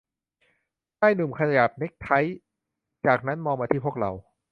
[0.97, 2.09] ชายหนุ่มขยับเนคไท
[3.05, 4.11] จากนั้นมองมาที่พวกเรา